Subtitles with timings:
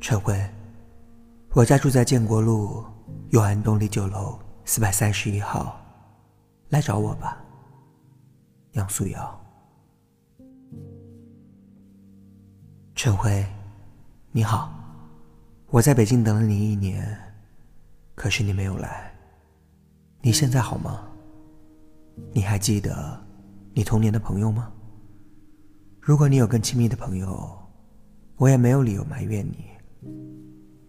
[0.00, 0.38] 陈辉，
[1.52, 2.84] 我家住在建国路
[3.30, 5.80] 永安东里九楼四百三十一号，
[6.68, 7.42] 来找我吧。
[8.72, 9.40] 杨素瑶。
[12.94, 13.44] 陈辉，
[14.30, 14.72] 你好，
[15.68, 17.18] 我在北京等了你一年，
[18.14, 19.12] 可是你没有来。
[20.20, 21.08] 你现在好吗？
[22.32, 23.20] 你还记得
[23.72, 24.70] 你童年的朋友吗？
[26.00, 27.58] 如果你有更亲密的朋友，
[28.36, 29.64] 我也没有理由埋怨你。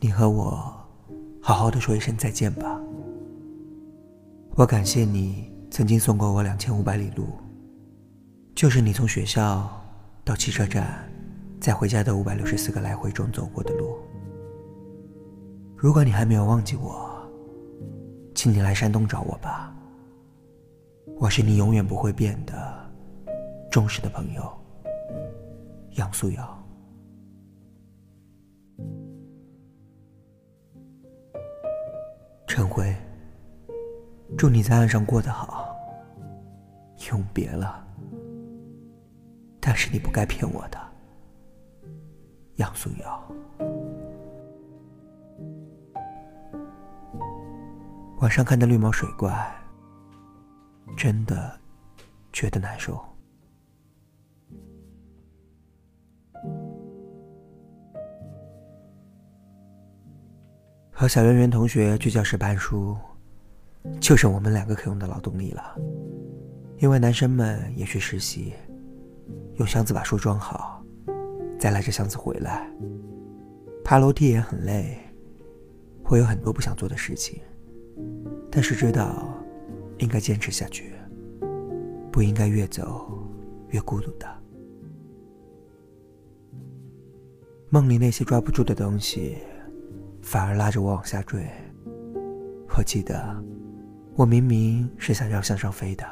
[0.00, 0.72] 你和我
[1.40, 2.80] 好好的说一声再见吧。
[4.54, 7.26] 我感谢你曾经送过我两千五百里路，
[8.54, 9.68] 就是你从学校
[10.24, 11.10] 到汽车站
[11.60, 13.96] 再回家的五百六十四个来回中走过的路。
[15.76, 17.10] 如果你还没有忘记我，
[18.34, 19.74] 请你来山东找我吧。
[21.18, 22.90] 我是你永远不会变的
[23.70, 24.42] 忠实的朋友。
[25.92, 26.61] 杨素瑶，
[32.54, 32.94] 陈辉，
[34.36, 35.74] 祝你在岸上过得好。
[37.08, 37.82] 永别了，
[39.58, 40.78] 但是你不该骗我的，
[42.56, 43.32] 杨素瑶。
[48.18, 49.50] 晚上看的绿毛水怪，
[50.94, 51.58] 真的
[52.34, 53.02] 觉得难受。
[61.02, 62.96] 和小圆圆同学去教室搬书，
[63.98, 65.76] 就剩我们两个可用的劳动力了。
[66.78, 68.52] 因为男生们也去实习，
[69.56, 70.80] 用箱子把书装好，
[71.58, 72.70] 再拉着箱子回来。
[73.82, 74.96] 爬楼梯也很累，
[76.04, 77.42] 会有很多不想做的事情，
[78.48, 79.28] 但是知道
[79.98, 80.92] 应该坚持下去，
[82.12, 83.28] 不应该越走
[83.70, 84.26] 越孤独的。
[87.70, 89.38] 梦里那些抓不住的东西。
[90.22, 91.44] 反而拉着我往下坠。
[92.76, 93.36] 我记得，
[94.14, 96.04] 我明明是想要向上飞的。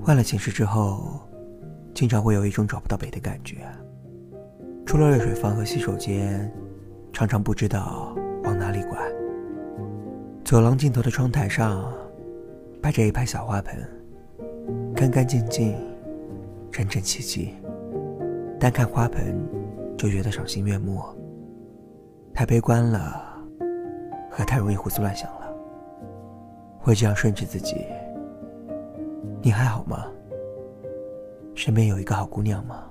[0.00, 1.20] 换了寝室之后，
[1.94, 3.56] 经常会有一种找不到北的感觉。
[4.84, 6.50] 除了热水房和洗手间，
[7.12, 8.98] 常常不知道往哪里拐。
[10.44, 11.92] 走廊尽头的窗台上，
[12.82, 13.76] 摆着一排小花盆，
[14.94, 15.76] 干干净净。
[16.78, 17.56] 整整齐齐，
[18.56, 19.36] 单看花盆
[19.96, 21.02] 就觉得赏心悦目。
[22.32, 23.36] 太悲观了，
[24.30, 25.52] 和太容易胡思乱想了。
[26.78, 27.84] 会这样顺着自己。
[29.42, 30.06] 你还好吗？
[31.56, 32.84] 身边有一个好姑娘吗？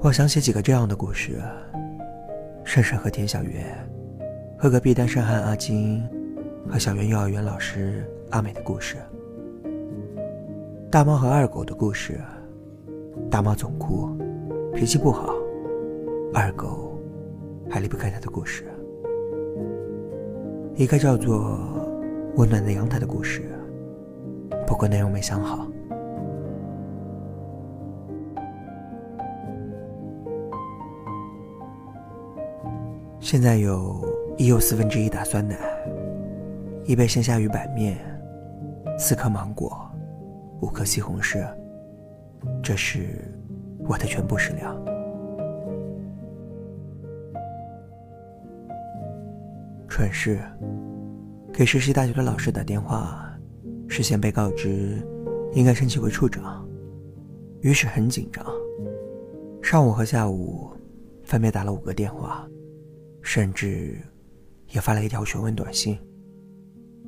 [0.00, 1.42] 我想写几个这样的故事：
[2.64, 3.62] 珊珊和田小月，
[4.58, 6.02] 和隔壁单身汉阿金。
[6.68, 8.96] 和小园幼儿园老师阿美的故事，
[10.90, 12.18] 大猫和二狗的故事，
[13.30, 14.08] 大猫总哭，
[14.74, 15.34] 脾气不好，
[16.32, 16.98] 二狗
[17.68, 18.64] 还离不开它的故事，
[20.74, 21.58] 一个叫做
[22.36, 23.42] 温暖的阳台的故事，
[24.66, 25.66] 不过内容没想好。
[33.20, 34.02] 现在有
[34.36, 35.71] 一又四分之一打酸奶。
[36.84, 37.96] 一杯鲜虾鱼板面，
[38.98, 39.88] 四颗芒果，
[40.60, 41.46] 五颗西红柿，
[42.60, 43.32] 这是
[43.88, 44.76] 我的全部食量。
[49.88, 50.40] 蠢事，
[51.52, 53.32] 给实习大学的老师打电话，
[53.86, 55.06] 事先被告知
[55.52, 56.68] 应该升级为处长，
[57.60, 58.44] 于是很紧张。
[59.62, 60.72] 上午和下午
[61.22, 62.44] 分别打了五个电话，
[63.22, 63.96] 甚至
[64.70, 65.96] 也发了一条询问短信。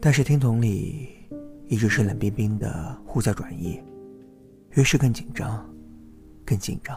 [0.00, 1.08] 但是听筒里
[1.68, 3.82] 一直是冷冰冰的呼叫转移，
[4.70, 5.68] 于是更紧张，
[6.44, 6.96] 更紧张。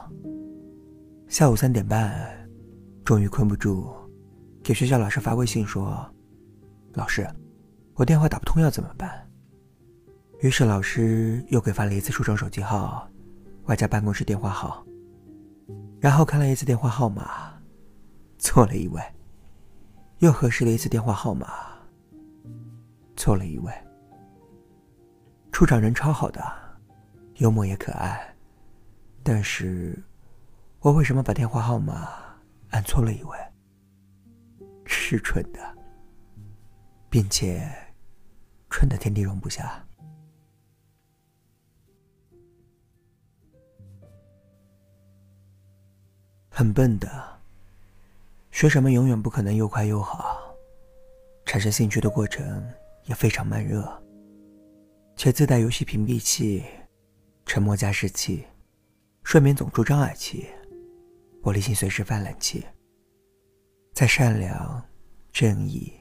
[1.28, 2.50] 下午三点半，
[3.04, 3.92] 终于困不住，
[4.62, 6.08] 给学校老师发微信说
[6.94, 7.28] ：“老师，
[7.96, 9.28] 我电话打不通要怎么办？”
[10.42, 13.10] 于是老师又给发了一次初中手机号，
[13.66, 14.86] 外加办公室电话号，
[16.00, 17.54] 然后看了一次电话号码，
[18.38, 19.02] 错了一位，
[20.20, 21.48] 又核实了一次电话号码。
[23.20, 23.74] 错了一位。
[25.52, 26.42] 处长人超好的，
[27.36, 28.34] 幽默也可爱，
[29.22, 30.02] 但是，
[30.80, 32.10] 我为什么把电话号码
[32.70, 33.38] 按错了一位？
[34.86, 35.60] 是蠢的，
[37.10, 37.70] 并且，
[38.70, 39.86] 蠢的天地容不下。
[46.50, 47.40] 很笨的，
[48.50, 50.56] 学什么永远不可能又快又好，
[51.46, 52.66] 产生兴趣的过程
[53.06, 53.88] 也非常慢热，
[55.16, 56.64] 且自带游戏屏蔽器、
[57.46, 58.46] 沉默加湿器、
[59.24, 60.46] 睡眠总出障碍器、
[61.42, 62.64] 玻璃心随时泛滥器，
[63.94, 64.84] 在善良、
[65.32, 65.92] 正义、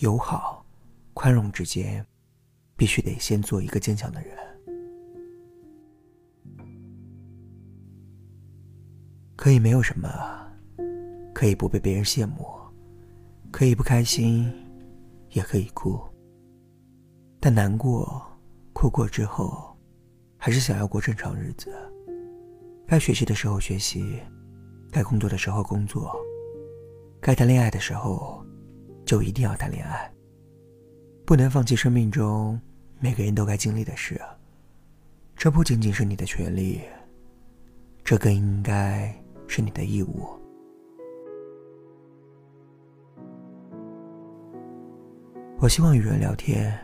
[0.00, 0.66] 友好、
[1.14, 2.04] 宽容之间，
[2.76, 4.36] 必须得先做一个坚强的人。
[9.36, 10.08] 可以没有什么，
[11.32, 12.44] 可以不被别人羡慕，
[13.52, 14.52] 可以不开心，
[15.30, 16.00] 也可以哭。
[17.40, 18.22] 但难过、
[18.72, 19.76] 哭过之后，
[20.36, 21.72] 还是想要过正常日子。
[22.86, 24.20] 该学习的时候学习，
[24.90, 26.14] 该工作的时候工作，
[27.20, 28.44] 该谈恋爱的时候，
[29.04, 30.12] 就一定要谈恋爱。
[31.24, 32.60] 不能放弃生命中
[32.98, 34.20] 每个人都该经历的事。
[35.36, 36.80] 这不仅仅是你的权利，
[38.04, 39.14] 这更应该。
[39.50, 40.28] 是你的义务。
[45.58, 46.78] 我希望与人聊天，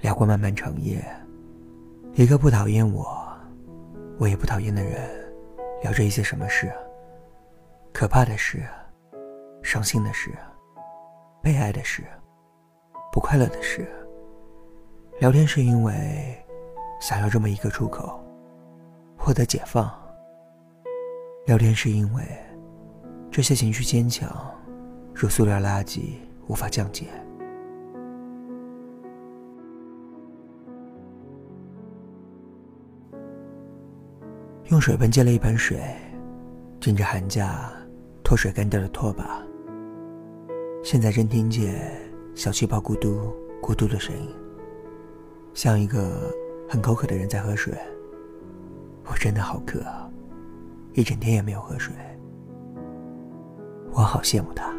[0.00, 1.04] 聊过漫漫长夜，
[2.14, 3.28] 一个不讨厌我，
[4.18, 5.10] 我也不讨厌的人，
[5.82, 6.72] 聊着一些什么事？
[7.92, 8.62] 可怕的事，
[9.62, 10.30] 伤心的事，
[11.42, 12.02] 悲哀的事，
[13.12, 13.86] 不快乐的事。
[15.18, 16.34] 聊天是因为
[16.98, 18.18] 想要这么一个出口，
[19.18, 19.92] 获得解放。
[21.44, 22.24] 聊天是因为
[23.30, 24.34] 这些情绪坚强，
[25.12, 26.14] 如塑料垃圾，
[26.46, 27.04] 无法降解。
[34.70, 35.80] 用水盆接了一盆水，
[36.80, 37.72] 趁着寒假
[38.22, 39.42] 脱水干掉的拖把。
[40.84, 41.92] 现在正听见
[42.36, 44.32] 小气泡咕嘟咕嘟的声音，
[45.54, 46.32] 像一个
[46.68, 47.74] 很口渴的人在喝水。
[49.06, 49.82] 我真的好渴。
[50.94, 51.92] 一整天也没有喝水，
[53.92, 54.72] 我好羡慕他。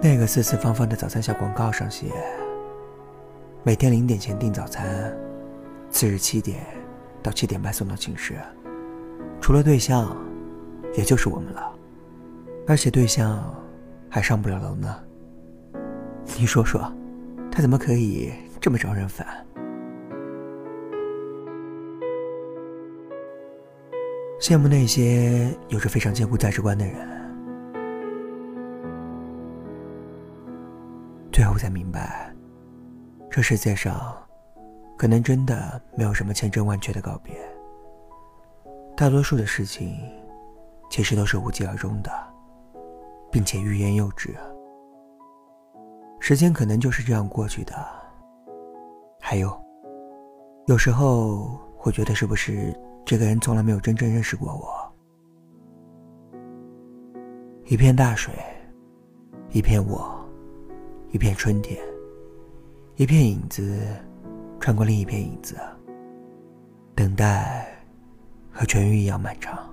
[0.00, 2.12] 那个四四方方的早餐小广告上写：
[3.64, 5.14] 每天零点前订早餐，
[5.90, 6.64] 次日七点
[7.22, 8.34] 到七点半送到寝室。
[9.40, 10.16] 除了对象，
[10.96, 11.74] 也就是我们了。
[12.66, 13.54] 而且对象
[14.08, 14.94] 还上不了楼呢。
[16.38, 16.80] 你说说，
[17.50, 19.26] 他怎么可以这么招人烦？
[24.40, 26.94] 羡慕那些有着非常坚固价值观的人，
[31.32, 32.32] 最后才明白，
[33.38, 34.16] 这世界上
[34.96, 37.36] 可能真的没有什么千真万确的告别。
[38.96, 39.96] 大多数的事情
[40.90, 42.10] 其实都是无疾而终的，
[43.30, 44.34] 并且欲言又止。
[46.18, 47.72] 时间可能就是这样过去的。
[49.20, 49.56] 还有，
[50.66, 52.76] 有时候会觉得是不是？
[53.06, 54.92] 这个人从来没有真正认识过我。
[57.66, 58.34] 一片大水，
[59.52, 60.28] 一片我，
[61.12, 61.80] 一片春天，
[62.98, 63.80] 一片影子，
[64.58, 65.56] 穿过另一片影子。
[66.96, 67.64] 等待
[68.50, 69.72] 和痊愈一样漫长。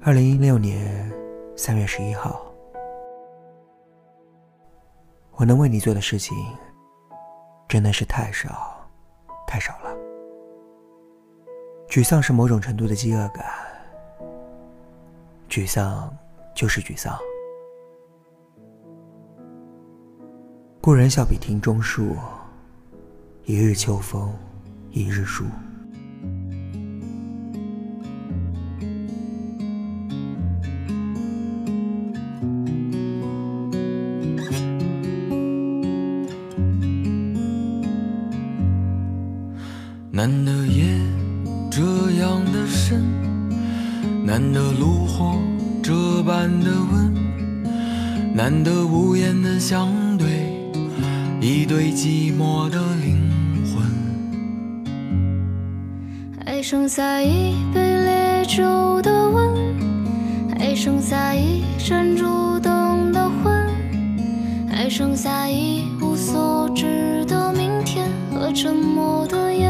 [0.00, 1.12] 二零一六年
[1.54, 2.50] 三月十一号，
[5.32, 6.34] 我能为你做的事情，
[7.68, 8.82] 真的是太少，
[9.46, 9.94] 太少了。
[11.90, 13.44] 沮丧是某种程度的饥饿感，
[15.46, 16.10] 沮丧
[16.54, 17.14] 就是沮丧。
[20.84, 22.16] 故人笑比亭中树，
[23.44, 24.28] 一日秋风
[24.90, 25.44] 一日暑。
[40.10, 40.98] 难得夜。
[41.70, 43.00] 这样的深，
[44.26, 45.38] 难得炉火
[45.80, 49.88] 这般的温，难得无言的相，
[51.44, 53.18] 一对寂寞的灵
[53.66, 53.82] 魂。
[56.46, 59.52] 还剩下一杯烈酒的温，
[60.56, 63.68] 还剩下一盏烛灯的昏，
[64.70, 69.68] 还剩下一无所知的明天和沉默的眼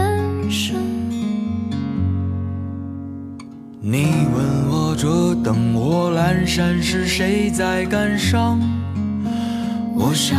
[0.50, 0.76] 神。
[3.80, 8.60] 你问我这灯火阑珊是谁在感伤？
[9.94, 10.38] 我想，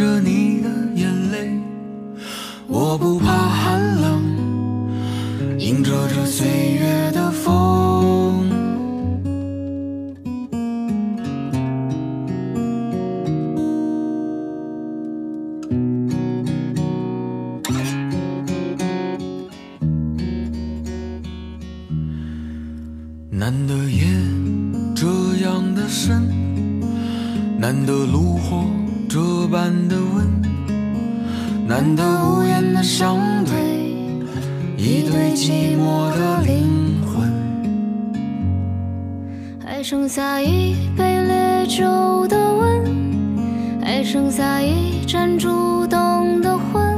[23.33, 24.05] 难得夜
[24.95, 25.07] 这
[25.43, 26.21] 样的深，
[27.57, 28.63] 难得炉火
[29.09, 30.29] 这般的温，
[31.67, 33.51] 难得无言的相对，
[34.77, 37.33] 一对寂寞的灵魂。
[39.65, 42.70] 还剩下一杯烈酒的温，
[43.93, 46.97] 还剩下一盏烛灯的昏，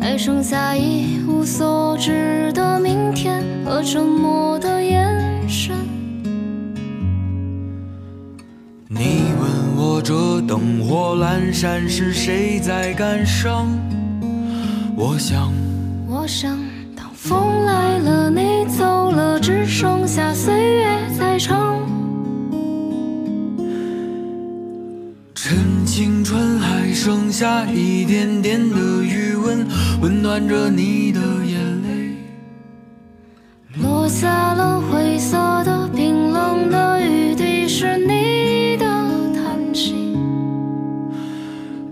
[0.00, 5.76] 还剩下一无所知的明天和沉默的眼神。
[8.88, 13.68] 你问我这灯火阑珊是谁在感伤？
[14.96, 15.52] 我想，
[16.08, 16.58] 我想，
[16.96, 20.86] 当风来了，你走了，只剩下岁月
[21.18, 21.78] 在唱。
[27.04, 29.66] 剩下一点点的余温，
[30.00, 32.14] 温暖着你的眼泪。
[33.82, 38.86] 落下了灰色的、冰冷的雨滴，是你的
[39.34, 40.16] 叹息。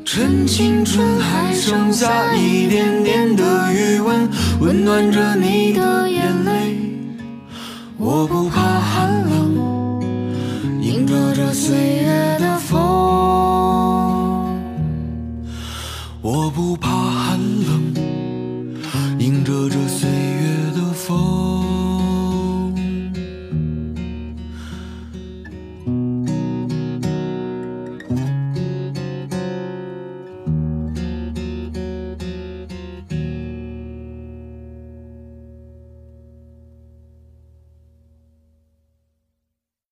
[0.05, 6.09] 趁青春还剩下一点点的余温，温暖着你的
[17.01, 17.95] 寒冷，
[19.19, 19.90] 映着这。